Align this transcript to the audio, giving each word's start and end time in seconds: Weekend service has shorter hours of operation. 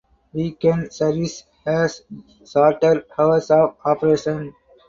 Weekend 0.33 0.91
service 0.91 1.43
has 1.63 2.01
shorter 2.43 3.05
hours 3.19 3.51
of 3.51 3.75
operation. 3.85 4.55